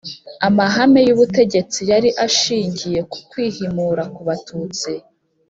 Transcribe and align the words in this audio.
Amahame 0.47 1.01
y’ubutegetsi 1.07 1.79
yari 1.91 2.09
ashingiye 2.25 2.99
ku 3.11 3.17
kwihimura 3.29 4.03
ku 4.13 4.21
batutsi 4.27 4.91